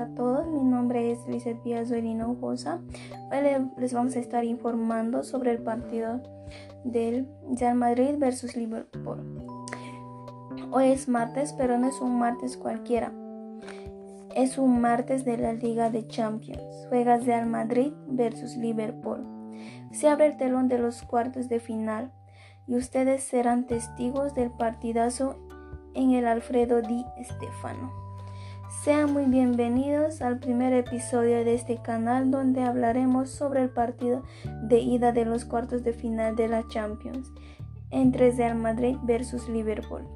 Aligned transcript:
a 0.00 0.14
todos. 0.14 0.46
Mi 0.46 0.62
nombre 0.62 1.10
es 1.10 1.26
Luis 1.26 1.42
Zoelina 1.42 2.24
Hinojosa. 2.24 2.80
Hoy 3.32 3.38
les 3.78 3.92
vamos 3.92 4.14
a 4.14 4.20
estar 4.20 4.44
informando 4.44 5.24
sobre 5.24 5.50
el 5.50 5.58
partido 5.58 6.20
del 6.84 7.28
Real 7.58 7.74
Madrid 7.74 8.14
versus 8.18 8.56
Liverpool. 8.56 9.44
Hoy 10.70 10.88
es 10.88 11.08
martes, 11.08 11.52
pero 11.52 11.78
no 11.78 11.88
es 11.88 12.00
un 12.00 12.18
martes 12.18 12.56
cualquiera. 12.56 13.12
Es 14.36 14.56
un 14.58 14.80
martes 14.80 15.24
de 15.24 15.36
la 15.36 15.52
Liga 15.52 15.90
de 15.90 16.06
Champions. 16.06 16.86
Juega 16.88 17.16
Real 17.16 17.46
Madrid 17.46 17.92
versus 18.06 18.56
Liverpool. 18.56 19.26
Se 19.90 20.08
abre 20.08 20.26
el 20.26 20.36
telón 20.36 20.68
de 20.68 20.78
los 20.78 21.02
cuartos 21.02 21.48
de 21.48 21.58
final 21.58 22.12
y 22.68 22.76
ustedes 22.76 23.24
serán 23.24 23.66
testigos 23.66 24.34
del 24.34 24.50
partidazo 24.52 25.36
en 25.94 26.12
el 26.12 26.26
Alfredo 26.26 26.82
Di 26.82 27.04
Stefano. 27.24 28.07
Sean 28.70 29.14
muy 29.14 29.24
bienvenidos 29.24 30.20
al 30.20 30.40
primer 30.40 30.74
episodio 30.74 31.42
de 31.42 31.54
este 31.54 31.78
canal 31.78 32.30
donde 32.30 32.62
hablaremos 32.62 33.30
sobre 33.30 33.62
el 33.62 33.70
partido 33.70 34.22
de 34.62 34.78
ida 34.78 35.12
de 35.12 35.24
los 35.24 35.46
cuartos 35.46 35.82
de 35.84 35.94
final 35.94 36.36
de 36.36 36.48
la 36.48 36.68
Champions 36.68 37.32
entre 37.90 38.30
Real 38.30 38.56
Madrid 38.56 38.96
versus 39.02 39.48
Liverpool. 39.48 40.06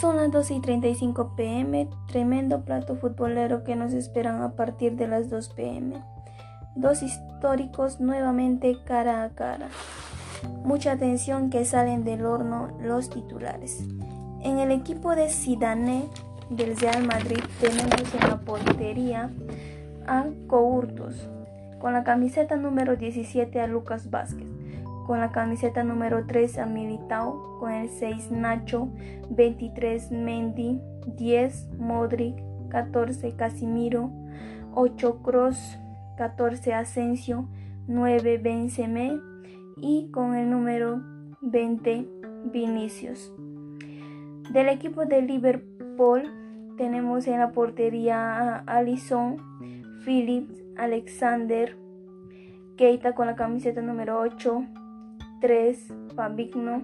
Son 0.00 0.16
las 0.16 0.32
2 0.32 0.50
y 0.50 0.60
35 0.60 1.36
pm, 1.36 1.88
tremendo 2.08 2.64
plato 2.64 2.96
futbolero 2.96 3.62
que 3.62 3.76
nos 3.76 3.92
esperan 3.92 4.42
a 4.42 4.56
partir 4.56 4.96
de 4.96 5.06
las 5.06 5.30
2 5.30 5.50
pm. 5.50 6.02
Dos 6.74 7.04
históricos 7.04 8.00
nuevamente 8.00 8.76
cara 8.84 9.22
a 9.22 9.30
cara. 9.30 9.68
Mucha 10.64 10.92
atención 10.92 11.50
que 11.50 11.64
salen 11.64 12.02
del 12.02 12.26
horno 12.26 12.76
los 12.80 13.10
titulares. 13.10 13.84
En 14.42 14.58
el 14.58 14.72
equipo 14.72 15.14
de 15.14 15.30
Zidane 15.30 16.08
del 16.50 16.76
Real 16.76 17.06
Madrid 17.06 17.40
tenemos 17.60 18.14
en 18.14 18.28
la 18.28 18.40
portería 18.40 19.30
a 20.06 20.26
Courtos, 20.46 21.28
con 21.80 21.92
la 21.92 22.04
camiseta 22.04 22.56
número 22.56 22.96
17 22.96 23.60
a 23.60 23.66
Lucas 23.66 24.10
Vázquez, 24.10 24.48
con 25.06 25.20
la 25.20 25.32
camiseta 25.32 25.84
número 25.84 26.26
3 26.26 26.58
a 26.58 26.66
Militao, 26.66 27.58
con 27.58 27.72
el 27.72 27.88
6 27.88 28.30
Nacho, 28.30 28.88
23 29.30 30.10
Mendy, 30.10 30.80
10 31.16 31.68
Modric, 31.78 32.36
14 32.70 33.34
Casimiro, 33.36 34.10
8 34.74 35.22
Cross, 35.22 35.78
14 36.16 36.74
Asensio, 36.74 37.48
9 37.86 38.38
Benzeme 38.38 39.18
y 39.76 40.10
con 40.10 40.34
el 40.34 40.50
número 40.50 41.02
20 41.40 42.06
Vinicius. 42.52 43.32
Del 44.50 44.68
equipo 44.68 45.06
de 45.06 45.22
Liverpool 45.22 45.83
Paul, 45.96 46.30
tenemos 46.76 47.26
en 47.26 47.38
la 47.38 47.52
portería 47.52 48.38
a 48.38 48.58
Alison, 48.66 49.36
Phillips, 50.04 50.62
Alexander, 50.76 51.76
Keita 52.76 53.14
con 53.14 53.26
la 53.26 53.36
camiseta 53.36 53.80
número 53.80 54.20
8, 54.20 54.64
3, 55.40 55.94
Fabigno, 56.14 56.82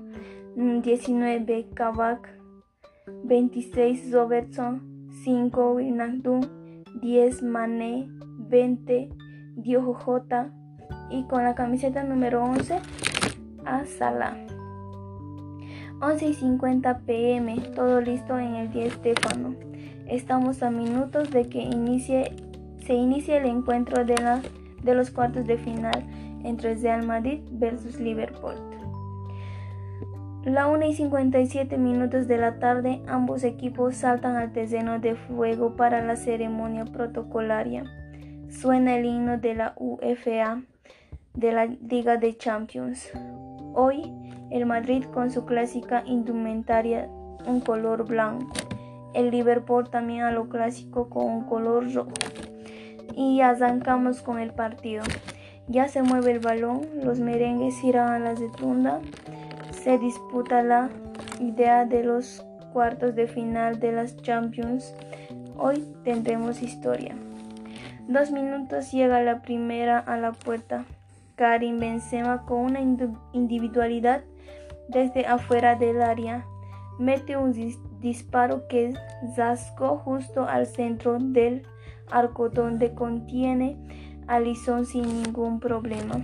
19, 0.57 1.69
Kavak, 1.75 2.29
26, 3.25 4.13
Robertson, 4.13 5.09
5, 5.25 5.73
Wijnaldum, 5.75 6.41
10, 7.01 7.43
Mané, 7.43 8.09
20, 8.49 9.11
Diogo 9.57 9.95
J 9.95 10.51
y 11.11 11.25
con 11.25 11.43
la 11.43 11.55
camiseta 11.55 12.05
número 12.05 12.45
11 12.45 12.81
a 13.65 13.85
Salah. 13.85 14.50
11 16.03 16.27
y 16.29 16.35
50 16.35 16.99
pm, 17.01 17.57
todo 17.75 18.01
listo 18.01 18.39
en 18.39 18.55
el 18.55 18.73
10 18.73 18.95
Stefano. 18.95 19.55
Estamos 20.09 20.63
a 20.63 20.71
minutos 20.71 21.31
de 21.31 21.49
que 21.49 21.61
inicie, 21.61 22.33
se 22.87 22.95
inicie 22.95 23.37
el 23.37 23.45
encuentro 23.45 24.07
de, 24.07 24.17
la, 24.17 24.41
de 24.83 24.95
los 24.95 25.11
cuartos 25.11 25.47
de 25.47 25.59
final 25.59 26.03
entre 26.43 26.75
Real 26.77 27.07
Madrid 27.07 27.41
versus 27.51 28.01
Liverpool. 28.01 28.55
La 30.45 30.69
1 30.69 30.87
y 30.87 30.95
57 30.95 31.77
minutos 31.77 32.27
de 32.27 32.39
la 32.39 32.59
tarde, 32.59 33.03
ambos 33.07 33.45
equipos 33.45 33.95
saltan 33.97 34.37
al 34.37 34.53
terreno 34.53 35.01
de 35.01 35.17
fuego 35.17 35.77
para 35.77 36.03
la 36.03 36.17
ceremonia 36.17 36.87
protocolaria. 36.87 37.85
Suena 38.49 38.97
el 38.97 39.05
himno 39.05 39.37
de 39.37 39.55
la 39.55 39.75
UFA 39.77 40.63
de 41.35 41.53
la 41.53 41.67
Liga 41.67 42.17
de 42.17 42.39
Champions. 42.39 43.13
Hoy 43.75 44.11
el 44.51 44.67
Madrid 44.67 45.05
con 45.05 45.31
su 45.31 45.45
clásica 45.45 46.03
indumentaria 46.07 47.09
un 47.47 47.61
color 47.61 48.07
blanco, 48.07 48.53
el 49.15 49.31
Liverpool 49.31 49.89
también 49.89 50.23
a 50.23 50.33
lo 50.33 50.49
clásico 50.49 51.09
con 51.09 51.27
un 51.27 51.45
color 51.45 51.93
rojo. 51.93 52.13
Y 53.17 53.41
arrancamos 53.41 54.23
con 54.23 54.39
el 54.39 54.53
partido. 54.53 55.03
Ya 55.69 55.89
se 55.89 56.03
mueve 56.03 56.33
el 56.33 56.39
balón, 56.41 56.83
los 57.03 57.21
merengues 57.21 57.83
irán 57.85 58.09
a 58.13 58.19
la 58.19 58.35
retunda, 58.35 59.01
se 59.73 59.99
disputa 59.99 60.63
la 60.63 60.91
idea 61.41 61.85
de 61.85 62.05
los 62.05 62.45
cuartos 62.73 63.15
de 63.15 63.27
final 63.27 63.81
de 63.81 63.93
las 63.93 64.17
Champions. 64.23 64.95
Hoy 65.57 65.85
tendremos 66.05 66.63
historia. 66.63 67.15
Dos 68.09 68.31
minutos 68.33 68.91
llega 68.91 69.23
la 69.23 69.43
primera 69.43 69.99
a 69.99 70.17
la 70.17 70.33
puerta. 70.33 70.85
Karim 71.37 71.79
Benzema 71.79 72.45
con 72.45 72.59
una 72.59 72.81
individualidad 73.33 74.23
desde 74.91 75.27
afuera 75.27 75.75
del 75.75 76.03
área. 76.03 76.47
Mete 76.99 77.37
un 77.37 77.53
disparo 78.01 78.69
que 78.69 78.93
zascó 79.35 79.99
justo 79.99 80.45
al 80.45 80.67
centro 80.67 81.19
del 81.19 81.63
arco 82.11 82.51
donde 82.51 82.95
contiene 82.95 83.79
a 84.27 84.39
Lison 84.39 84.85
sin 84.85 85.23
ningún 85.23 85.61
problema. 85.61 86.21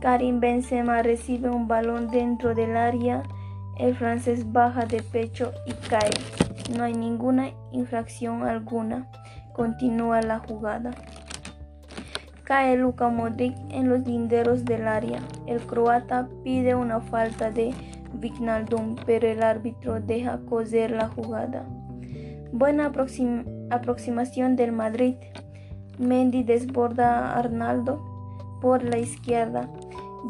Karim 0.00 0.40
Benzema 0.40 1.02
recibe 1.02 1.48
un 1.48 1.68
balón 1.68 2.08
dentro 2.08 2.54
del 2.54 2.76
área. 2.76 3.22
El 3.78 3.94
francés 3.94 4.52
baja 4.52 4.84
de 4.84 5.02
pecho 5.02 5.52
y 5.66 5.72
cae. 5.88 6.10
No 6.76 6.84
hay 6.84 6.94
ninguna 6.94 7.50
infracción 7.70 8.42
alguna. 8.42 9.08
Continúa 9.52 10.20
la 10.22 10.40
jugada. 10.40 10.90
Cae 12.52 12.76
Luka 12.76 13.08
Modric 13.08 13.56
en 13.70 13.88
los 13.88 14.06
linderos 14.06 14.66
del 14.66 14.86
área. 14.86 15.20
El 15.46 15.58
croata 15.62 16.28
pide 16.44 16.74
una 16.74 17.00
falta 17.00 17.50
de 17.50 17.72
Vignaldum, 18.12 18.96
pero 19.06 19.26
el 19.26 19.42
árbitro 19.42 20.02
deja 20.02 20.38
coser 20.50 20.90
la 20.90 21.08
jugada. 21.08 21.64
Buena 22.52 22.92
aproximación 23.70 24.54
del 24.56 24.72
Madrid. 24.72 25.14
Mendy 25.98 26.42
desborda 26.42 27.20
a 27.20 27.38
Arnaldo 27.38 28.04
por 28.60 28.84
la 28.84 28.98
izquierda, 28.98 29.70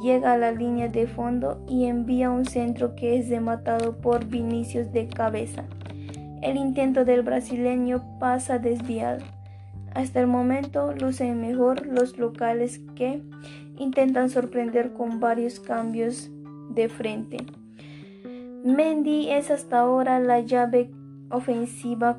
llega 0.00 0.34
a 0.34 0.38
la 0.38 0.52
línea 0.52 0.86
de 0.86 1.08
fondo 1.08 1.60
y 1.68 1.86
envía 1.86 2.30
un 2.30 2.44
centro 2.44 2.94
que 2.94 3.18
es 3.18 3.30
rematado 3.30 3.96
por 4.00 4.26
Vinicius 4.26 4.92
de 4.92 5.08
cabeza. 5.08 5.64
El 6.40 6.56
intento 6.56 7.04
del 7.04 7.22
brasileño 7.22 8.00
pasa 8.20 8.60
desviado. 8.60 9.24
Hasta 9.94 10.20
el 10.20 10.26
momento 10.26 10.92
lucen 10.92 11.40
mejor 11.40 11.86
los 11.86 12.18
locales 12.18 12.80
que 12.96 13.22
intentan 13.78 14.30
sorprender 14.30 14.92
con 14.92 15.20
varios 15.20 15.60
cambios 15.60 16.30
de 16.70 16.88
frente. 16.88 17.38
Mendy 18.64 19.30
es 19.30 19.50
hasta 19.50 19.80
ahora 19.80 20.18
la 20.20 20.40
llave 20.40 20.90
ofensiva 21.30 22.18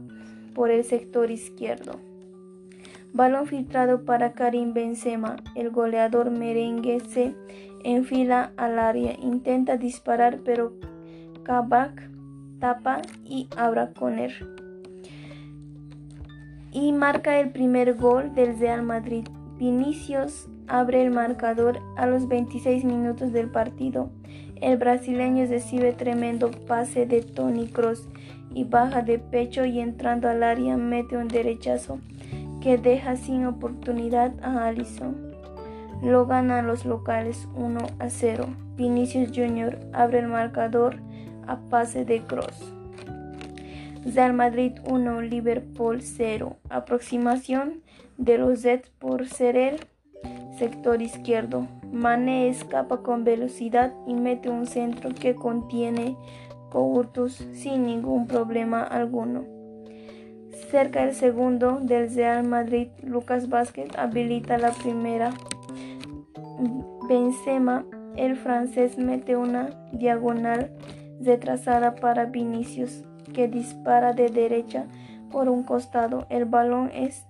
por 0.53 0.69
el 0.69 0.83
sector 0.83 1.31
izquierdo. 1.31 1.99
Balón 3.11 3.47
filtrado 3.47 4.05
para 4.05 4.33
Karim 4.33 4.73
Benzema. 4.73 5.37
El 5.55 5.69
goleador 5.69 6.31
merengue 6.31 6.99
se 6.99 7.35
enfila 7.83 8.51
al 8.57 8.79
área, 8.79 9.13
intenta 9.19 9.77
disparar 9.77 10.39
pero 10.43 10.73
Kabak 11.43 12.09
tapa 12.59 13.01
y 13.23 13.47
abra 13.57 13.93
con 13.93 14.19
él 14.19 14.62
y 16.73 16.91
marca 16.91 17.39
el 17.39 17.51
primer 17.51 17.93
gol 17.95 18.33
del 18.33 18.57
Real 18.57 18.81
Madrid. 18.81 19.27
Vinicius 19.57 20.49
abre 20.67 21.03
el 21.03 21.11
marcador 21.11 21.79
a 21.95 22.07
los 22.07 22.27
26 22.27 22.83
minutos 22.83 23.31
del 23.31 23.49
partido. 23.49 24.09
El 24.59 24.77
brasileño 24.77 25.45
recibe 25.45 25.93
tremendo 25.93 26.49
pase 26.67 27.05
de 27.05 27.21
Tony 27.21 27.67
Cross 27.67 28.09
y 28.55 28.63
baja 28.63 29.03
de 29.03 29.19
pecho 29.19 29.65
y 29.65 29.79
entrando 29.79 30.27
al 30.29 30.41
área 30.41 30.75
mete 30.75 31.15
un 31.15 31.27
derechazo 31.27 31.99
que 32.61 32.77
deja 32.77 33.17
sin 33.17 33.45
oportunidad 33.45 34.33
a 34.41 34.65
Allison. 34.65 35.33
Lo 36.01 36.25
ganan 36.25 36.65
los 36.65 36.85
locales 36.85 37.47
1 37.55 37.79
a 37.99 38.09
0. 38.09 38.45
Vinicius 38.75 39.29
Jr. 39.29 39.79
abre 39.93 40.19
el 40.19 40.27
marcador 40.27 40.97
a 41.47 41.57
pase 41.69 42.03
de 42.03 42.21
Cross. 42.23 42.73
Real 44.05 44.33
Madrid 44.33 44.73
1, 44.85 45.21
Liverpool 45.21 46.01
0. 46.01 46.57
Aproximación 46.69 47.81
de 48.17 48.37
los 48.37 48.59
Z 48.61 48.89
por 48.99 49.27
ser 49.27 49.55
el 49.55 49.79
sector 50.57 51.01
izquierdo. 51.01 51.67
Mane 51.91 52.49
escapa 52.49 53.01
con 53.01 53.23
velocidad 53.23 53.93
y 54.05 54.13
mete 54.13 54.49
un 54.49 54.67
centro 54.67 55.11
que 55.13 55.35
contiene 55.35 56.17
Courtus 56.69 57.47
sin 57.53 57.85
ningún 57.85 58.27
problema 58.27 58.83
alguno. 58.83 59.45
Cerca 60.69 61.05
del 61.05 61.15
segundo 61.15 61.79
del 61.81 62.13
Real 62.13 62.45
Madrid, 62.45 62.89
Lucas 63.03 63.47
Vázquez 63.47 63.89
habilita 63.97 64.57
la 64.57 64.71
primera. 64.71 65.33
Benzema, 67.07 67.85
el 68.17 68.35
francés, 68.35 68.97
mete 68.97 69.35
una 69.35 69.69
diagonal 69.91 70.71
retrasada 71.21 71.95
para 71.95 72.25
Vinicius, 72.25 73.03
que 73.33 73.47
dispara 73.47 74.13
de 74.13 74.29
derecha 74.29 74.85
por 75.31 75.49
un 75.49 75.63
costado. 75.63 76.25
El 76.29 76.45
balón 76.45 76.91
es 76.93 77.25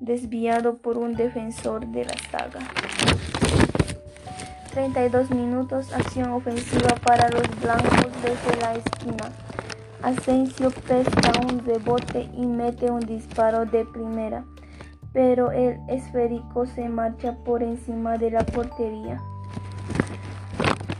desviado 0.00 0.78
por 0.78 0.96
un 0.96 1.14
defensor 1.14 1.86
de 1.88 2.04
la 2.04 2.14
saga. 2.30 2.60
32 4.72 5.30
minutos, 5.30 5.92
acción 5.92 6.30
ofensiva 6.30 6.94
para 7.04 7.28
los 7.30 7.42
blancos 7.60 8.12
desde 8.22 8.60
la 8.60 8.74
esquina. 8.74 9.32
Asensio 10.02 10.70
pesca 10.70 11.32
un 11.42 11.64
rebote 11.64 12.28
y 12.32 12.46
mete 12.46 12.90
un 12.90 13.00
disparo 13.00 13.66
de 13.66 13.84
primera, 13.84 14.44
pero 15.12 15.50
el 15.50 15.80
esférico 15.88 16.66
se 16.66 16.88
marcha 16.88 17.36
por 17.44 17.64
encima 17.64 18.16
de 18.18 18.30
la 18.30 18.46
portería. 18.46 19.20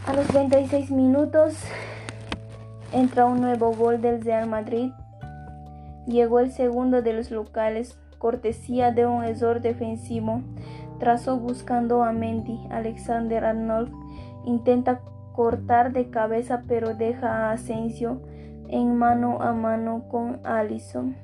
A 0.06 0.12
los 0.14 0.26
36 0.26 0.90
minutos 0.90 1.55
entra 2.93 3.26
un 3.26 3.40
nuevo 3.40 3.73
gol 3.73 4.00
del 4.00 4.23
Real 4.23 4.49
Madrid. 4.49 4.90
Llegó 6.06 6.40
el 6.40 6.52
segundo 6.52 7.02
de 7.02 7.12
los 7.12 7.31
locales, 7.31 7.99
cortesía 8.19 8.93
de 8.93 9.06
un 9.06 9.25
error 9.25 9.61
defensivo 9.61 10.43
Trazó 10.99 11.38
buscando 11.38 12.02
a 12.02 12.12
Mendy. 12.12 12.58
Alexander 12.70 13.44
Arnold 13.44 13.93
intenta 14.44 15.00
cortar 15.32 15.93
de 15.93 16.11
cabeza 16.11 16.64
pero 16.67 16.94
deja 16.94 17.29
a 17.29 17.52
Asensio 17.52 18.20
en 18.69 18.96
mano 18.96 19.41
a 19.41 19.52
mano 19.52 20.05
con 20.11 20.41
Allison. 20.44 21.17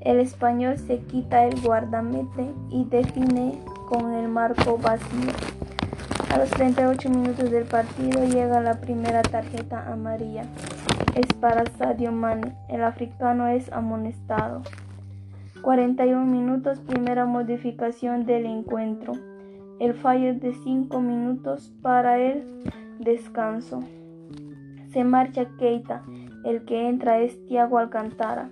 El 0.00 0.20
español 0.20 0.78
se 0.78 0.98
quita 1.00 1.44
el 1.44 1.60
guardamete 1.60 2.52
y 2.70 2.84
define 2.84 3.58
con 3.88 4.12
el 4.12 4.28
marco 4.28 4.78
vacío. 4.78 5.32
A 6.30 6.38
los 6.38 6.50
38 6.50 7.08
minutos 7.08 7.50
del 7.50 7.64
partido 7.64 8.22
llega 8.24 8.60
la 8.60 8.74
primera 8.80 9.22
tarjeta 9.22 9.90
amarilla. 9.90 10.44
Es 11.18 11.26
para 11.32 11.66
Sadio 11.66 12.12
Mane. 12.12 12.54
El 12.68 12.84
africano 12.84 13.48
es 13.48 13.72
amonestado. 13.72 14.62
41 15.62 16.24
minutos, 16.24 16.78
primera 16.78 17.26
modificación 17.26 18.24
del 18.24 18.46
encuentro. 18.46 19.14
El 19.80 19.94
fallo 19.94 20.32
de 20.34 20.54
5 20.54 21.00
minutos 21.00 21.72
para 21.82 22.20
el 22.20 22.44
descanso. 23.00 23.82
Se 24.92 25.02
marcha 25.02 25.46
Keita, 25.58 26.04
el 26.44 26.64
que 26.64 26.88
entra 26.88 27.18
es 27.18 27.44
Thiago 27.46 27.78
Alcantara. 27.78 28.50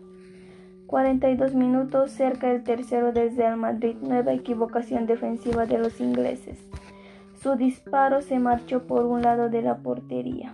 42 0.88 1.54
minutos 1.54 2.10
cerca 2.10 2.48
del 2.48 2.64
tercero 2.64 3.12
desde 3.12 3.46
el 3.46 3.58
Madrid, 3.58 3.94
nueva 4.02 4.32
equivocación 4.32 5.06
defensiva 5.06 5.66
de 5.66 5.78
los 5.78 6.00
ingleses. 6.00 6.58
Su 7.40 7.54
disparo 7.54 8.22
se 8.22 8.40
marchó 8.40 8.88
por 8.88 9.06
un 9.06 9.22
lado 9.22 9.50
de 9.50 9.62
la 9.62 9.76
portería. 9.76 10.52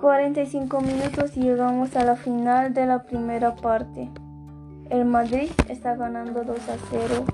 45 0.00 0.80
minutos 0.80 1.36
y 1.36 1.42
llegamos 1.42 1.94
a 1.94 2.04
la 2.06 2.16
final 2.16 2.72
de 2.72 2.86
la 2.86 3.02
primera 3.02 3.54
parte. 3.54 4.10
El 4.88 5.04
Madrid 5.04 5.50
está 5.68 5.94
ganando 5.94 6.42
2 6.42 6.56
a 6.56 6.76
0 6.90 7.24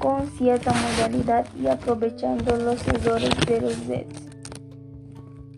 con 0.00 0.26
cierta 0.26 0.72
modalidad 0.72 1.46
y 1.54 1.68
aprovechando 1.68 2.56
los 2.56 2.84
errores 2.88 3.30
de 3.46 3.60
los 3.60 3.74
Zeds. 3.84 4.30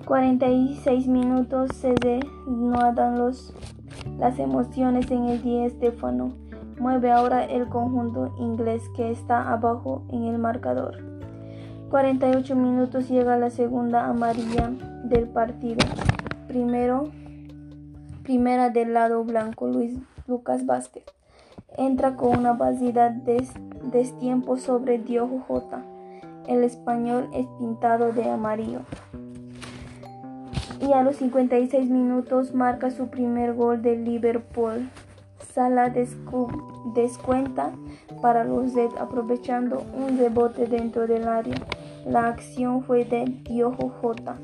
46 0.05 1.07
minutos 1.07 1.71
se 1.77 1.95
denudan 1.95 3.19
los, 3.19 3.55
las 4.19 4.39
emociones 4.39 5.11
en 5.11 5.31
el 5.31 5.43
día 5.43 5.65
Estefano. 5.65 6.35
Mueve 6.79 7.11
ahora 7.11 7.43
el 7.43 7.71
conjunto 7.71 8.35
inglés 8.39 8.83
que 8.95 9.11
está 9.11 9.51
abajo 9.51 10.03
en 10.11 10.25
el 10.25 10.37
marcador. 10.37 10.99
48 11.89 12.55
minutos 12.55 13.09
llega 13.09 13.39
la 13.39 13.49
segunda 13.49 14.09
amarilla 14.09 14.71
del 15.05 15.27
partido. 15.27 15.79
Primero, 16.51 17.13
primera 18.25 18.71
del 18.71 18.93
lado 18.93 19.23
blanco, 19.23 19.69
Luis 19.69 19.97
Lucas 20.27 20.67
Vázquez 20.67 21.05
entra 21.79 22.17
con 22.17 22.37
una 22.37 22.55
vacidad 22.55 23.13
de 23.13 23.47
destiempo 23.93 24.57
sobre 24.57 24.99
Diogo 24.99 25.45
J. 25.47 25.81
El 26.49 26.65
español 26.65 27.29
es 27.35 27.47
pintado 27.61 28.13
de 28.13 28.29
amarillo. 28.29 28.81
Y 30.81 30.93
a 30.93 31.05
los 31.05 31.19
56 31.19 31.89
minutos 31.89 32.53
marca 32.53 32.91
su 32.91 33.11
primer 33.11 33.55
gol 33.55 33.81
de 33.81 33.97
Liverpool. 33.97 34.91
Sala 35.55 35.95
descuenta 36.97 37.71
para 38.21 38.43
los 38.43 38.73
Z 38.73 39.01
aprovechando 39.01 39.85
un 39.97 40.19
rebote 40.19 40.67
dentro 40.67 41.07
del 41.07 41.29
área. 41.29 41.55
La 42.05 42.27
acción 42.27 42.83
fue 42.83 43.05
de 43.05 43.27
Diogo 43.45 43.89
J, 44.03 44.37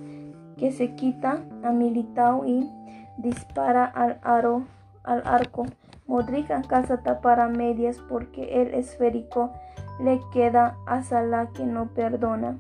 que 0.57 0.73
se 0.73 0.95
quita 0.95 1.41
a 1.63 1.73
Militao 1.73 2.47
y 2.47 2.71
dispara 3.19 3.85
al, 3.85 4.19
aro, 4.23 4.65
al 5.05 5.23
arco 5.25 5.67
Modric 6.07 6.51
alcanza 6.53 7.03
tapar 7.03 7.41
a 7.41 7.49
medias 7.49 7.99
porque 8.09 8.63
el 8.63 8.75
esférico 8.75 9.53
le 10.01 10.21
queda 10.33 10.77
a 10.87 11.03
Salah 11.03 11.49
que 11.53 11.65
no 11.65 11.89
perdona. 11.89 12.59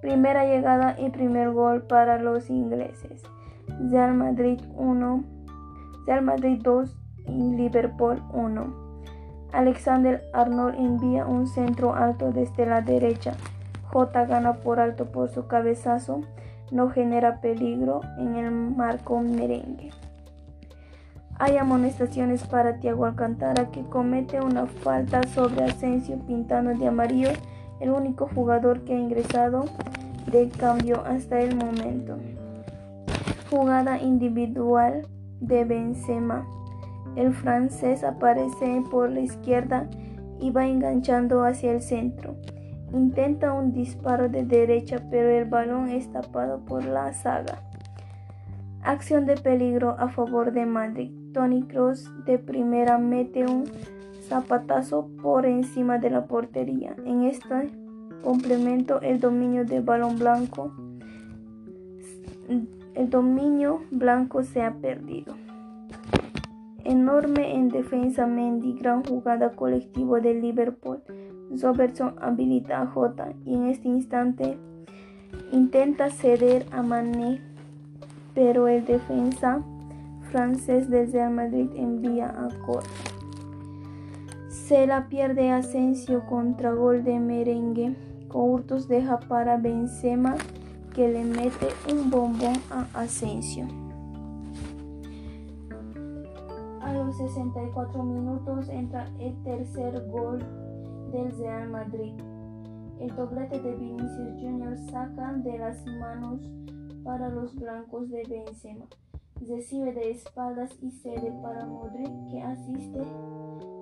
Primera 0.00 0.44
llegada 0.44 0.96
y 0.98 1.10
primer 1.10 1.52
gol 1.52 1.82
para 1.82 2.18
los 2.18 2.50
ingleses. 2.50 3.22
Real 3.88 4.14
Madrid 4.14 4.60
1, 4.74 5.24
Real 6.06 6.22
Madrid 6.22 6.58
2 6.60 6.96
y 7.28 7.54
Liverpool 7.54 8.20
1. 8.32 8.82
Alexander 9.52 10.24
Arnold 10.32 10.74
envía 10.74 11.26
un 11.26 11.46
centro 11.46 11.94
alto 11.94 12.32
desde 12.32 12.66
la 12.66 12.80
derecha. 12.80 13.34
J 13.92 14.24
gana 14.24 14.54
por 14.54 14.80
alto 14.80 15.12
por 15.12 15.28
su 15.28 15.46
cabezazo. 15.46 16.22
No 16.72 16.88
genera 16.88 17.40
peligro 17.42 18.00
en 18.16 18.34
el 18.34 18.50
marco 18.50 19.20
merengue. 19.20 19.90
Hay 21.38 21.58
amonestaciones 21.58 22.44
para 22.44 22.78
Tiago 22.78 23.04
Alcantara 23.04 23.70
que 23.70 23.82
comete 23.82 24.40
una 24.40 24.64
falta 24.66 25.22
sobre 25.24 25.64
Asensio 25.64 26.18
pintando 26.26 26.74
de 26.74 26.86
amarillo, 26.86 27.28
el 27.80 27.90
único 27.90 28.26
jugador 28.34 28.80
que 28.84 28.94
ha 28.94 28.98
ingresado 28.98 29.66
de 30.30 30.48
cambio 30.48 31.04
hasta 31.04 31.40
el 31.40 31.56
momento. 31.56 32.16
Jugada 33.50 34.00
individual 34.00 35.06
de 35.40 35.64
Benzema. 35.66 36.46
El 37.16 37.34
francés 37.34 38.02
aparece 38.02 38.82
por 38.90 39.10
la 39.10 39.20
izquierda 39.20 39.90
y 40.40 40.50
va 40.50 40.66
enganchando 40.66 41.44
hacia 41.44 41.72
el 41.72 41.82
centro. 41.82 42.34
Intenta 42.92 43.52
un 43.52 43.72
disparo 43.72 44.28
de 44.28 44.44
derecha, 44.44 45.02
pero 45.10 45.30
el 45.30 45.46
balón 45.46 45.88
es 45.88 46.10
tapado 46.12 46.60
por 46.60 46.84
la 46.84 47.12
saga. 47.12 47.58
Acción 48.82 49.26
de 49.26 49.36
peligro 49.36 49.96
a 49.98 50.08
favor 50.08 50.52
de 50.52 50.66
Madrid. 50.66 51.10
Tony 51.32 51.62
Cross 51.62 52.10
de 52.26 52.38
primera 52.38 52.98
mete 52.98 53.46
un 53.46 53.64
zapatazo 54.28 55.08
por 55.22 55.46
encima 55.46 55.98
de 55.98 56.10
la 56.10 56.26
portería. 56.26 56.94
En 57.04 57.24
este 57.24 57.70
complemento 58.22 59.00
el 59.00 59.20
dominio 59.20 59.64
del 59.64 59.82
balón 59.82 60.18
blanco 60.18 60.72
el 62.94 63.08
dominio 63.08 63.82
blanco 63.90 64.42
se 64.42 64.62
ha 64.62 64.74
perdido. 64.74 65.34
Enorme 66.84 67.54
en 67.54 67.68
defensa 67.68 68.26
Mendy, 68.26 68.74
gran 68.74 69.02
jugada 69.04 69.52
colectivo 69.52 70.20
de 70.20 70.34
Liverpool. 70.34 71.02
Robertson 71.60 72.14
habilita 72.20 72.82
a 72.82 72.86
Jota 72.86 73.32
y 73.44 73.54
en 73.54 73.66
este 73.66 73.88
instante 73.88 74.58
intenta 75.50 76.10
ceder 76.10 76.66
a 76.72 76.82
Mané, 76.82 77.40
pero 78.34 78.68
el 78.68 78.84
defensa 78.84 79.62
francés 80.30 80.88
del 80.88 81.12
Real 81.12 81.32
Madrid 81.32 81.68
envía 81.74 82.28
a 82.28 82.48
Cor. 82.64 82.82
Se 84.48 84.86
la 84.86 85.08
pierde 85.08 85.50
Asensio 85.50 86.24
contra 86.26 86.72
gol 86.72 87.04
de 87.04 87.18
merengue. 87.18 87.94
Courtos 88.28 88.88
deja 88.88 89.20
para 89.20 89.58
Benzema 89.58 90.36
que 90.94 91.08
le 91.08 91.24
mete 91.24 91.68
un 91.90 92.10
bombón 92.10 92.54
a 92.70 92.86
Asensio. 92.94 93.66
A 96.80 96.92
los 96.94 97.16
64 97.16 98.02
minutos 98.02 98.68
entra 98.70 99.08
el 99.18 99.34
tercer 99.42 100.08
gol 100.10 100.42
del 101.12 101.30
Real 101.38 101.68
Madrid. 101.68 102.14
El 102.98 103.14
doblete 103.14 103.60
de 103.60 103.74
Vinicius 103.74 104.40
Jr. 104.40 104.78
saca 104.90 105.32
de 105.34 105.58
las 105.58 105.84
manos 105.86 106.40
para 107.04 107.28
los 107.28 107.54
blancos 107.54 108.10
de 108.10 108.22
Benzema 108.28 108.86
recibe 109.48 109.92
de 109.92 110.10
espaldas 110.10 110.70
y 110.80 110.90
cede 110.90 111.32
para 111.42 111.66
Modric 111.66 112.10
que 112.30 112.42
asiste 112.42 113.00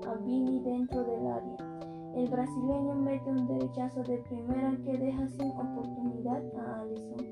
a 0.09 0.15
Vini 0.25 0.61
dentro 0.61 1.05
del 1.05 1.27
área. 1.27 1.57
El 2.17 2.29
brasileño 2.29 2.95
mete 2.95 3.31
un 3.31 3.47
derechazo 3.47 4.03
de 4.03 4.19
primera 4.19 4.77
que 4.85 4.99
deja 4.99 5.29
sin 5.29 5.51
oportunidad 5.51 6.43
a 6.59 6.81
Allison. 6.81 7.27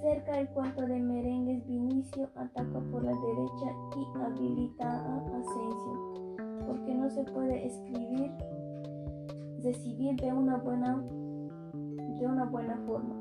Cerca 0.00 0.36
del 0.36 0.48
cuarto 0.48 0.86
de 0.86 0.98
merengues, 0.98 1.66
Vinicio 1.66 2.28
ataca 2.34 2.80
por 2.90 3.04
la 3.04 3.12
derecha 3.12 3.72
y 3.96 4.18
habilita 4.18 4.88
a 4.88 5.16
Asensio, 5.18 6.36
porque 6.66 6.94
no 6.94 7.10
se 7.10 7.24
puede 7.24 7.66
escribir, 7.66 8.32
recibir 9.66 10.14
de 10.20 10.32
una 10.32 10.58
buena, 10.58 11.02
de 12.18 12.26
una 12.26 12.44
buena 12.44 12.76
forma. 12.86 13.14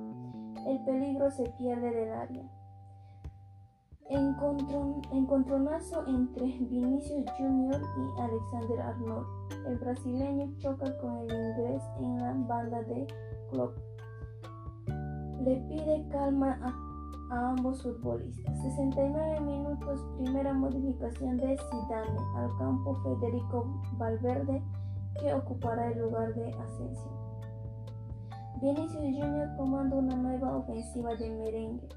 El 0.68 0.80
peligro 0.86 1.32
se 1.32 1.44
pierde 1.58 1.92
del 1.92 2.12
área. 2.12 2.44
Encontronazo 5.12 6.06
entre 6.08 6.46
Vinicius 6.46 7.26
Jr. 7.38 7.82
y 7.82 8.22
Alexander 8.22 8.82
Arnold. 8.82 9.26
El 9.68 9.78
brasileño 9.80 10.54
choca 10.60 10.96
con 11.00 11.18
el 11.18 11.32
inglés 11.32 11.82
en 12.00 12.18
la 12.20 12.34
banda 12.48 12.84
de 12.84 13.08
club. 13.50 13.72
Le 15.44 15.56
pide 15.68 16.08
calma 16.10 16.60
a, 16.62 17.50
ambos 17.50 17.82
futbolistas. 17.82 18.62
69 18.62 19.42
minutos, 19.42 20.00
primera 20.18 20.54
modificación 20.54 21.38
de 21.38 21.58
Zidane 21.58 22.20
al 22.36 22.56
campo 22.58 22.96
Federico 23.02 23.82
Valverde 23.98 24.62
que 25.20 25.34
ocupará 25.34 25.92
el 25.92 26.00
lugar 26.00 26.34
de 26.34 26.50
Asensio. 26.50 27.12
Vinicius 28.62 29.18
Jr. 29.18 29.56
comanda 29.58 29.98
una 29.98 30.16
nueva 30.16 30.58
ofensiva 30.58 31.14
de 31.16 31.30
merengue. 31.30 31.88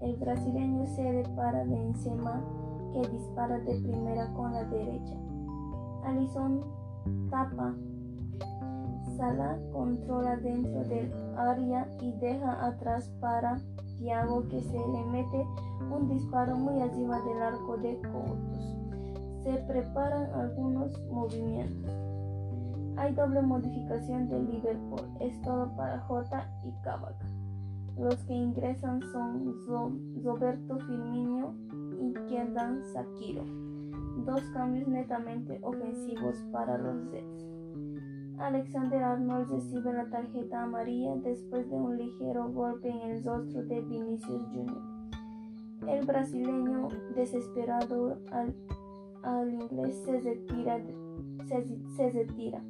El 0.00 0.16
brasileño 0.16 0.86
cede 0.86 1.22
para 1.36 1.64
Benzema, 1.64 2.42
que 2.92 3.08
dispara 3.08 3.58
de 3.60 3.80
primera 3.80 4.32
con 4.34 4.52
la 4.52 4.64
derecha. 4.64 5.14
Alison 6.04 6.62
tapa. 7.30 7.74
Sala 9.16 9.58
controla 9.72 10.36
dentro 10.36 10.82
del 10.84 11.12
área 11.36 11.86
y 12.00 12.12
deja 12.12 12.66
atrás 12.66 13.10
para 13.20 13.60
Thiago 13.98 14.48
que 14.48 14.62
se 14.62 14.78
le 14.78 15.04
mete 15.06 15.46
un 15.90 16.08
disparo 16.08 16.56
muy 16.56 16.80
arriba 16.80 17.20
del 17.20 17.42
arco 17.42 17.76
de 17.76 18.00
Coutos. 18.00 18.76
Se 19.42 19.52
preparan 19.64 20.32
algunos 20.34 20.98
movimientos. 21.10 22.09
Hay 22.96 23.14
doble 23.14 23.42
modificación 23.42 24.28
de 24.28 24.42
Liverpool. 24.42 25.06
Es 25.20 25.40
todo 25.42 25.74
para 25.76 26.00
J 26.00 26.46
y 26.64 26.72
Cavaca. 26.82 27.26
Los 27.98 28.16
que 28.24 28.32
ingresan 28.32 29.00
son 29.12 29.54
Roberto 30.24 30.78
Firmino 30.78 31.54
y 32.00 32.14
Kendan 32.28 32.82
Sakiro. 32.92 33.44
Dos 34.24 34.42
cambios 34.52 34.88
netamente 34.88 35.60
ofensivos 35.62 36.36
para 36.52 36.78
los 36.78 37.10
Zeds. 37.10 37.46
Alexander 38.38 39.02
Arnold 39.02 39.50
recibe 39.50 39.92
la 39.92 40.08
tarjeta 40.08 40.62
amarilla 40.62 41.14
después 41.16 41.68
de 41.68 41.76
un 41.76 41.98
ligero 41.98 42.50
golpe 42.50 42.88
en 42.88 43.10
el 43.10 43.24
rostro 43.24 43.62
de 43.64 43.82
Vinicius 43.82 44.42
Jr. 44.54 45.00
El 45.88 46.06
brasileño, 46.06 46.88
desesperado 47.14 48.18
al, 49.22 49.52
inglés, 49.52 50.02
se 50.04 50.20
retira. 52.10 52.62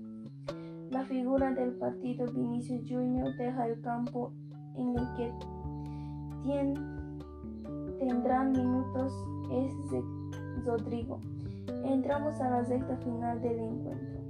La 0.90 1.04
figura 1.04 1.52
del 1.52 1.74
partido 1.74 2.26
Vinicius 2.32 2.82
Jr. 2.88 3.36
deja 3.38 3.68
el 3.68 3.80
campo 3.80 4.32
en 4.76 4.98
el 4.98 5.06
que 5.14 5.32
tendrá 8.00 8.42
minutos 8.42 9.12
es 9.52 9.72
Rodrigo. 10.66 11.20
Entramos 11.84 12.40
a 12.40 12.50
la 12.50 12.62
recta 12.62 12.96
final 12.96 13.40
del 13.40 13.60
encuentro. 13.60 14.20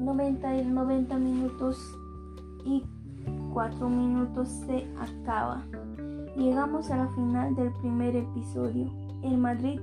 90 0.00 0.56
y 0.56 0.64
90 0.64 1.18
minutos 1.18 1.76
y 2.64 2.82
4 3.52 3.88
minutos 3.90 4.48
se 4.48 4.86
acaba. 4.98 5.66
Llegamos 6.34 6.90
a 6.90 6.96
la 6.96 7.08
final 7.08 7.54
del 7.54 7.72
primer 7.74 8.16
episodio. 8.16 8.90
El 9.22 9.36
Madrid 9.36 9.80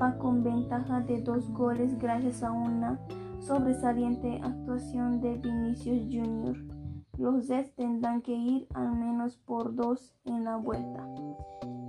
va 0.00 0.18
con 0.18 0.42
ventaja 0.42 1.00
de 1.00 1.22
dos 1.22 1.48
goles 1.52 1.96
gracias 1.98 2.42
a 2.42 2.50
una 2.50 2.98
sobresaliente 3.42 4.40
actuación 4.42 5.20
de 5.20 5.36
Vinicius 5.36 6.02
Jr 6.10 6.82
los 7.18 7.46
Zeds 7.46 7.74
tendrán 7.74 8.22
que 8.22 8.32
ir 8.32 8.66
al 8.74 8.96
menos 8.96 9.36
por 9.36 9.74
dos 9.74 10.14
en 10.24 10.44
la 10.44 10.56
vuelta. 10.56 11.06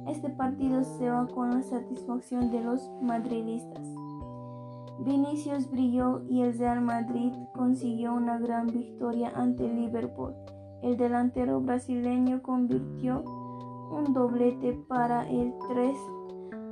Este 0.08 0.30
partido 0.30 0.84
se 0.84 1.10
va 1.10 1.26
con 1.28 1.52
la 1.52 1.62
satisfacción 1.62 2.52
de 2.52 2.62
los 2.62 2.92
madridistas. 3.02 3.88
Vinicius 5.00 5.72
brilló 5.72 6.24
y 6.30 6.42
el 6.42 6.58
Real 6.58 6.82
Madrid 6.82 7.32
consiguió 7.56 8.14
una 8.14 8.38
gran 8.38 8.68
victoria 8.68 9.32
ante 9.34 9.68
Liverpool. 9.68 10.36
El 10.82 10.98
delantero 10.98 11.62
brasileño 11.62 12.44
convirtió 12.44 13.24
un 13.92 14.14
doblete 14.14 14.74
para 14.88 15.28
el 15.30 15.54
3 15.70 15.96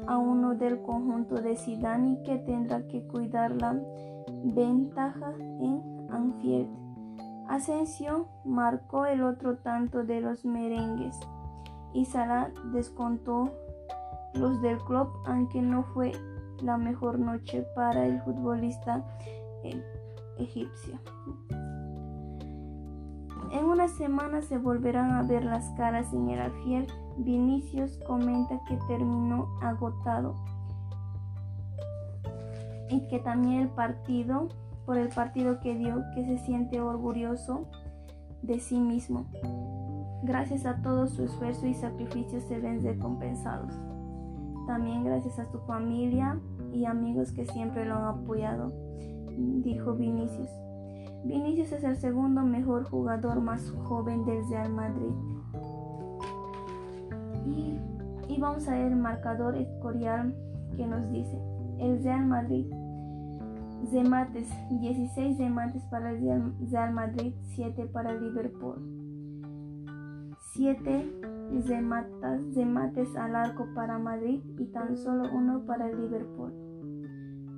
a 0.07 0.17
1 0.17 0.55
del 0.55 0.81
conjunto 0.81 1.35
de 1.35 1.55
Zidane 1.55 2.21
que 2.23 2.37
tendrá 2.37 2.85
que 2.87 3.01
cuidar 3.07 3.55
la 3.55 3.81
ventaja 4.43 5.33
en 5.59 6.07
Anfield. 6.11 6.69
Asensio 7.47 8.27
marcó 8.45 9.05
el 9.05 9.23
otro 9.23 9.57
tanto 9.57 10.03
de 10.03 10.21
los 10.21 10.45
merengues 10.45 11.19
y 11.93 12.05
Salah 12.05 12.49
descontó 12.71 13.51
los 14.33 14.61
del 14.61 14.77
club, 14.79 15.09
aunque 15.25 15.61
no 15.61 15.83
fue 15.83 16.13
la 16.61 16.77
mejor 16.77 17.19
noche 17.19 17.65
para 17.75 18.05
el 18.05 18.21
futbolista 18.21 19.03
eh, 19.63 19.83
egipcio. 20.37 20.99
En 23.51 23.65
una 23.65 23.89
semana 23.89 24.41
se 24.41 24.57
volverán 24.57 25.11
a 25.11 25.23
ver 25.23 25.43
las 25.43 25.69
caras 25.71 26.13
en 26.13 26.29
el 26.29 26.39
Alfiel. 26.39 26.87
Vinicius 27.17 27.99
comenta 28.07 28.61
que 28.65 28.77
terminó 28.87 29.49
agotado 29.61 30.35
y 32.91 33.07
que 33.07 33.19
también 33.19 33.61
el 33.61 33.69
partido 33.69 34.49
por 34.85 34.97
el 34.97 35.09
partido 35.09 35.59
que 35.61 35.75
dio, 35.75 36.03
que 36.13 36.25
se 36.25 36.37
siente 36.39 36.81
orgulloso 36.81 37.65
de 38.41 38.59
sí 38.59 38.79
mismo. 38.79 39.25
Gracias 40.23 40.65
a 40.65 40.81
todo 40.81 41.07
su 41.07 41.23
esfuerzo 41.23 41.67
y 41.67 41.73
sacrificio 41.73 42.41
se 42.41 42.59
ven 42.59 42.83
recompensados. 42.83 43.73
También 44.67 45.03
gracias 45.03 45.39
a 45.39 45.45
su 45.45 45.59
familia 45.59 46.39
y 46.73 46.85
amigos 46.85 47.31
que 47.31 47.45
siempre 47.45 47.85
lo 47.85 47.95
han 47.95 48.19
apoyado, 48.19 48.73
dijo 49.37 49.93
Vinicius. 49.93 50.49
Vinicius 51.23 51.71
es 51.71 51.83
el 51.83 51.95
segundo 51.95 52.41
mejor 52.41 52.83
jugador 52.83 53.41
más 53.41 53.69
joven 53.85 54.25
del 54.25 54.47
Real 54.49 54.71
Madrid. 54.71 55.13
Y, 57.45 57.79
y 58.27 58.39
vamos 58.39 58.67
a 58.67 58.71
ver 58.71 58.91
el 58.91 58.95
marcador 58.95 59.55
escorial 59.55 60.35
que 60.75 60.85
nos 60.85 61.09
dice, 61.11 61.37
el 61.79 62.03
Real 62.03 62.25
Madrid 62.25 62.65
Remates, 63.89 64.47
16 64.69 65.37
remates 65.37 65.83
para 65.85 66.11
el 66.11 66.21
Real 66.69 66.93
Madrid, 66.93 67.33
7 67.55 67.87
para 67.87 68.13
Liverpool. 68.13 68.75
7 70.53 71.21
remates 72.55 73.15
al 73.15 73.35
arco 73.35 73.67
para 73.73 73.97
Madrid 73.97 74.41
y 74.57 74.65
tan 74.67 74.95
solo 74.97 75.23
uno 75.33 75.65
para 75.65 75.91
Liverpool. 75.91 76.53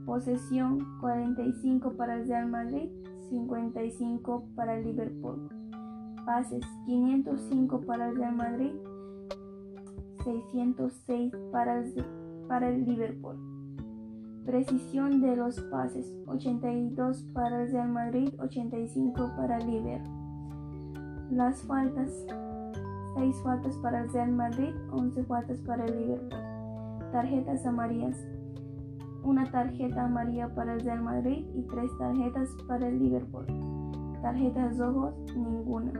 Posesión 0.05 0.79
45 0.99 1.93
para 1.97 2.15
el 2.15 2.27
Real 2.27 2.47
Madrid, 2.49 2.89
55 3.29 4.45
para 4.55 4.79
Liverpool. 4.79 5.49
Pases 6.25 6.65
505 6.85 7.81
para 7.81 8.09
el 8.09 8.15
Real 8.15 8.35
Madrid, 8.35 8.71
606 10.23 11.33
para 11.51 11.79
el, 11.79 12.05
para 12.47 12.69
el 12.69 12.85
Liverpool. 12.85 13.52
Precisión 14.45 15.21
de 15.21 15.37
los 15.37 15.57
pases 15.71 16.13
82 16.27 17.23
para 17.33 17.63
el 17.63 17.71
Real 17.71 17.89
Madrid, 17.89 18.33
85 18.39 19.31
para 19.37 19.57
el 19.57 19.67
Liverpool. 19.67 20.23
Las 21.31 21.63
faltas 21.63 22.09
6 23.15 23.41
faltas 23.41 23.77
para 23.77 24.01
el 24.01 24.11
Real 24.11 24.31
Madrid, 24.33 24.73
11 24.91 25.23
faltas 25.23 25.61
para 25.61 25.85
el 25.85 25.97
Liverpool. 25.97 26.39
Tarjetas 27.13 27.65
amarillas. 27.65 28.17
Una 29.23 29.49
tarjeta 29.49 30.03
amarilla 30.03 30.53
para 30.53 30.73
el 30.73 30.81
Real 30.81 31.01
Madrid 31.01 31.45
y 31.55 31.61
3 31.61 31.97
tarjetas 31.97 32.49
para 32.67 32.89
el 32.89 32.99
Liverpool. 32.99 33.45
Tarjetas 34.21 34.77
rojos, 34.77 35.15
ninguna. 35.37 35.93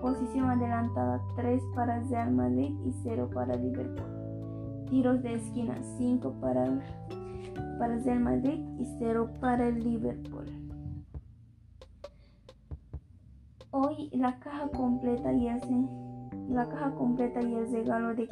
Posición 0.00 0.48
adelantada 0.48 1.20
3 1.36 1.62
para 1.74 1.98
el 1.98 2.08
Real 2.08 2.32
Madrid 2.32 2.74
y 2.86 2.92
0 3.02 3.28
para 3.34 3.52
el 3.52 3.70
Liverpool. 3.70 4.86
Tiros 4.88 5.22
de 5.22 5.34
esquina 5.34 5.76
5 5.98 6.40
para 6.40 6.64
el 6.64 6.80
para 7.78 7.94
el 7.94 8.20
Madrid 8.20 8.64
y 8.78 8.86
0 8.98 9.30
para 9.40 9.68
el 9.68 9.82
Liverpool. 9.82 10.46
Hoy 13.70 14.08
la 14.12 14.38
caja 14.38 14.70
completa 14.70 15.32
y 15.32 15.48
el, 15.48 15.60
regalo 17.72 18.14
de 18.14 18.26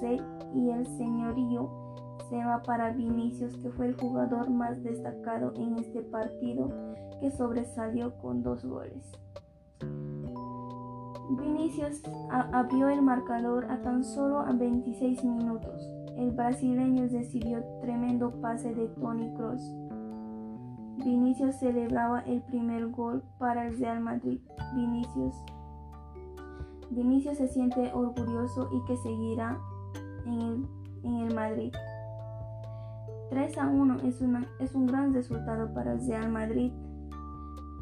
C 0.00 0.18
y 0.54 0.70
el 0.70 0.86
señorío 0.86 1.70
se 2.30 2.36
va 2.44 2.62
para 2.62 2.92
Vinicius, 2.92 3.56
que 3.58 3.70
fue 3.70 3.86
el 3.88 3.94
jugador 3.94 4.50
más 4.50 4.82
destacado 4.82 5.52
en 5.56 5.78
este 5.78 6.02
partido, 6.02 6.70
que 7.20 7.30
sobresalió 7.30 8.16
con 8.18 8.42
dos 8.42 8.64
goles. 8.64 9.12
Vinicius 11.30 12.02
abrió 12.30 12.88
el 12.88 13.02
marcador 13.02 13.70
a 13.70 13.82
tan 13.82 14.04
solo 14.04 14.40
a 14.40 14.52
26 14.52 15.24
minutos. 15.24 15.95
El 16.16 16.30
brasileño 16.30 17.06
recibió 17.08 17.62
tremendo 17.82 18.40
pase 18.40 18.74
de 18.74 18.88
Tony 18.88 19.32
Kroos. 19.34 19.62
Vinicius 21.04 21.56
celebraba 21.56 22.20
el 22.20 22.40
primer 22.42 22.88
gol 22.88 23.22
para 23.38 23.68
el 23.68 23.78
Real 23.78 24.00
Madrid. 24.00 24.40
Vinicius, 24.74 25.36
Vinicius 26.90 27.36
se 27.36 27.48
siente 27.48 27.92
orgulloso 27.92 28.70
y 28.72 28.84
que 28.86 28.96
seguirá 28.96 29.58
en 30.24 30.40
el, 30.40 30.66
en 31.02 31.14
el 31.26 31.34
Madrid. 31.34 31.72
3 33.30 33.58
a 33.58 33.68
1 33.68 33.96
es, 34.04 34.20
una, 34.22 34.46
es 34.60 34.74
un 34.74 34.86
gran 34.86 35.12
resultado 35.12 35.72
para 35.74 35.92
el 35.92 36.06
Real 36.06 36.30
Madrid 36.30 36.72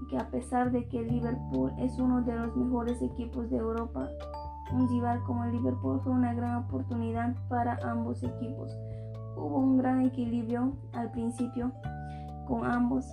que 0.09 0.19
a 0.19 0.29
pesar 0.31 0.73
de 0.73 0.89
que 0.89 1.03
Liverpool 1.03 1.73
es 1.79 1.99
uno 1.99 2.23
de 2.23 2.35
los 2.35 2.57
mejores 2.57 3.01
equipos 3.01 3.51
de 3.51 3.59
Europa, 3.59 4.09
un 4.73 4.89
rival 4.89 5.23
como 5.25 5.45
el 5.45 5.53
Liverpool 5.53 6.01
fue 6.03 6.13
una 6.13 6.35
gran 6.35 6.65
oportunidad 6.65 7.35
para 7.49 7.79
ambos 7.83 8.23
equipos. 8.23 8.77
Hubo 9.37 9.59
un 9.59 9.79
gran 9.79 10.03
equilibrio 10.03 10.73
al 10.93 11.11
principio 11.11 11.73
con 12.47 12.65
ambos, 12.65 13.07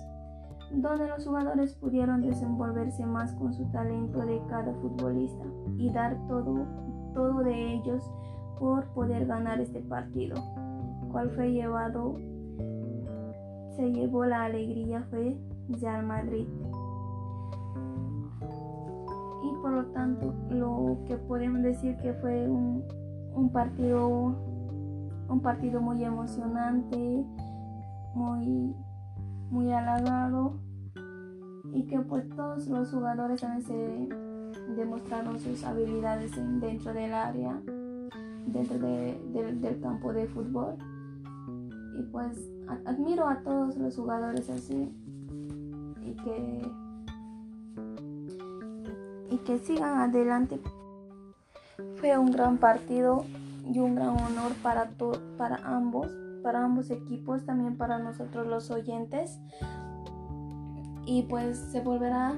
donde 0.72 1.08
los 1.08 1.26
jugadores 1.26 1.74
pudieron 1.74 2.22
desenvolverse 2.22 3.04
más 3.04 3.34
con 3.34 3.52
su 3.52 3.64
talento 3.70 4.20
de 4.20 4.40
cada 4.48 4.72
futbolista 4.74 5.44
y 5.76 5.90
dar 5.90 6.16
todo, 6.28 6.66
todo 7.14 7.42
de 7.42 7.74
ellos 7.74 8.02
por 8.58 8.86
poder 8.94 9.26
ganar 9.26 9.60
este 9.60 9.80
partido. 9.80 10.36
¿Cuál 11.10 11.30
fue 11.30 11.52
llevado? 11.52 12.16
Se 13.76 13.90
llevó 13.90 14.24
la 14.24 14.44
alegría 14.44 15.02
fue 15.10 15.36
Real 15.68 16.06
Madrid 16.06 16.46
y 19.42 19.54
por 19.60 19.72
lo 19.72 19.86
tanto 19.86 20.34
lo 20.50 20.98
que 21.06 21.16
podemos 21.16 21.62
decir 21.62 21.96
que 21.98 22.12
fue 22.14 22.48
un, 22.48 22.84
partido 23.52 24.36
un 25.28 25.40
partido 25.40 25.80
muy 25.80 26.04
emocionante 26.04 27.24
muy 28.14 28.74
muy 29.50 29.72
halagado 29.72 30.54
y 31.72 31.84
que 31.84 32.00
pues 32.00 32.28
todos 32.30 32.66
los 32.68 32.90
jugadores 32.90 33.40
también 33.40 33.62
se 33.62 34.08
demostraron 34.76 35.38
sus 35.38 35.64
habilidades 35.64 36.32
dentro 36.60 36.92
del 36.92 37.14
área 37.14 37.60
dentro 38.46 38.78
del 38.78 39.80
campo 39.80 40.12
de 40.12 40.26
fútbol. 40.26 40.76
Y 41.98 42.02
pues 42.04 42.50
admiro 42.86 43.28
a 43.28 43.42
todos 43.42 43.76
los 43.76 43.96
jugadores 43.96 44.48
así 44.48 44.90
y 46.04 46.14
que 46.16 46.62
y 49.32 49.38
que 49.38 49.58
sigan 49.58 49.98
adelante. 49.98 50.60
Fue 51.96 52.18
un 52.18 52.30
gran 52.30 52.58
partido 52.58 53.24
y 53.72 53.78
un 53.78 53.94
gran 53.94 54.10
honor 54.10 54.52
para, 54.62 54.90
para 55.38 55.56
ambos, 55.64 56.08
para 56.42 56.62
ambos 56.62 56.90
equipos, 56.90 57.46
también 57.46 57.78
para 57.78 57.98
nosotros 57.98 58.46
los 58.46 58.70
oyentes. 58.70 59.38
Y 61.06 61.22
pues 61.22 61.56
se 61.72 61.80
volverá, 61.80 62.34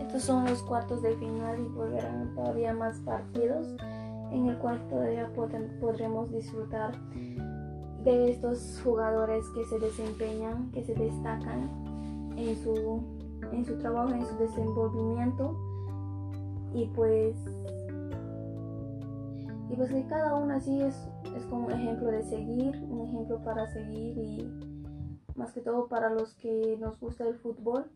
estos 0.00 0.24
son 0.24 0.44
los 0.44 0.60
cuartos 0.64 1.02
de 1.02 1.14
final 1.16 1.60
y 1.60 1.68
volverán 1.68 2.34
todavía 2.34 2.74
más 2.74 2.98
partidos 2.98 3.68
en 4.32 4.48
el 4.48 4.58
cual 4.58 4.80
todavía 4.88 5.30
podremos 5.80 6.32
disfrutar 6.32 6.98
de 8.02 8.32
estos 8.32 8.80
jugadores 8.82 9.44
que 9.54 9.64
se 9.66 9.78
desempeñan, 9.78 10.72
que 10.72 10.82
se 10.82 10.94
destacan 10.94 11.70
en 12.36 12.56
su, 12.56 13.02
en 13.52 13.64
su 13.64 13.78
trabajo, 13.78 14.12
en 14.12 14.26
su 14.26 14.36
desenvolvimiento 14.36 15.56
y 16.74 16.86
pues 16.88 17.36
y 19.70 19.76
pues 19.76 19.90
que 19.90 20.06
cada 20.06 20.36
uno 20.36 20.54
así 20.54 20.80
es, 20.82 21.08
es 21.34 21.44
como 21.46 21.66
un 21.66 21.72
ejemplo 21.72 22.08
de 22.08 22.22
seguir, 22.22 22.76
un 22.88 23.08
ejemplo 23.08 23.40
para 23.42 23.66
seguir 23.66 24.18
y 24.18 24.48
más 25.36 25.52
que 25.52 25.60
todo 25.62 25.88
para 25.88 26.10
los 26.10 26.34
que 26.34 26.76
nos 26.78 27.00
gusta 27.00 27.24
el 27.26 27.34
fútbol. 27.34 27.86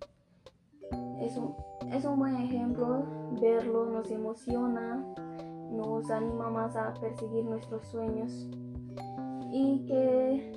Es 1.21 1.37
un, 1.37 1.55
es 1.93 2.05
un 2.05 2.19
buen 2.19 2.37
ejemplo, 2.37 3.05
verlo 3.41 3.87
nos 3.87 4.11
emociona, 4.11 5.05
nos 5.71 6.11
anima 6.11 6.51
más 6.51 6.75
a 6.75 6.95
perseguir 6.95 7.45
nuestros 7.45 7.87
sueños. 7.87 8.49
Y 9.53 9.85
que 9.87 10.53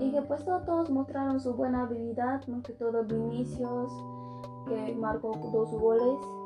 y 0.00 0.12
que 0.12 0.22
pues 0.22 0.44
todos 0.44 0.90
mostraron 0.90 1.40
su 1.40 1.54
buena 1.54 1.82
habilidad, 1.82 2.46
más 2.46 2.62
que 2.62 2.72
todo 2.72 3.04
Vinicius 3.04 3.92
que 4.68 4.94
marcó 4.94 5.32
dos 5.52 5.70
goles 5.72 6.37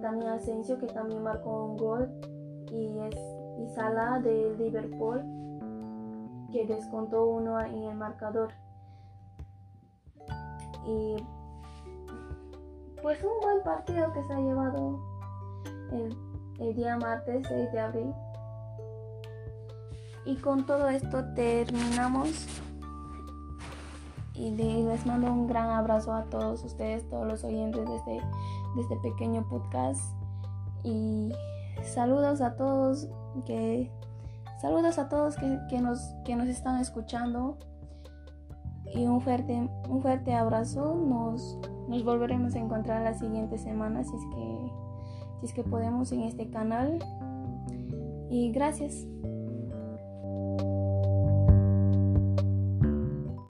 también 0.00 0.30
Asensio 0.30 0.78
que 0.78 0.86
también 0.86 1.22
marcó 1.22 1.64
un 1.66 1.76
gol 1.76 2.10
y 2.70 2.98
es 3.00 3.16
y 3.60 3.68
Salah 3.74 4.20
de 4.20 4.54
Liverpool 4.56 5.22
que 6.52 6.66
descontó 6.66 7.26
uno 7.26 7.60
en 7.60 7.84
el 7.84 7.94
marcador. 7.94 8.52
Y 10.86 11.16
pues 13.02 13.22
un 13.22 13.40
buen 13.40 13.62
partido 13.62 14.12
que 14.12 14.22
se 14.24 14.32
ha 14.32 14.38
llevado 14.38 14.98
el, 15.92 16.16
el 16.58 16.74
día 16.74 16.96
martes 16.96 17.46
6 17.48 17.72
de 17.72 17.80
abril. 17.80 18.14
Y 20.24 20.36
con 20.36 20.66
todo 20.66 20.88
esto 20.88 21.24
terminamos. 21.34 22.46
Y 24.34 24.50
les 24.52 25.04
mando 25.04 25.30
un 25.30 25.46
gran 25.46 25.68
abrazo 25.68 26.14
a 26.14 26.24
todos 26.24 26.64
ustedes, 26.64 27.06
todos 27.10 27.26
los 27.26 27.44
oyentes 27.44 27.86
de 27.86 27.96
este, 27.96 28.20
de 28.74 28.82
este 28.82 28.96
pequeño 28.96 29.46
podcast. 29.48 30.02
Y 30.84 31.32
saludos 31.82 32.40
a 32.40 32.56
todos 32.56 33.08
que 33.44 33.90
saludos 34.60 34.98
a 34.98 35.08
todos 35.08 35.36
que, 35.36 35.80
nos, 35.80 36.14
que 36.24 36.36
nos 36.36 36.48
están 36.48 36.80
escuchando. 36.80 37.58
Y 38.92 39.06
un 39.06 39.20
fuerte, 39.20 39.68
un 39.88 40.02
fuerte 40.02 40.34
abrazo. 40.34 40.94
Nos, 40.94 41.58
nos 41.88 42.04
volveremos 42.04 42.54
a 42.54 42.58
encontrar 42.58 43.02
la 43.02 43.14
siguiente 43.14 43.56
semana 43.56 44.04
si 44.04 44.14
es 44.14 44.22
que, 44.34 44.72
si 45.40 45.46
es 45.46 45.52
que 45.54 45.62
podemos 45.62 46.12
en 46.12 46.22
este 46.22 46.50
canal. 46.50 46.98
Y 48.30 48.52
gracias. 48.52 49.06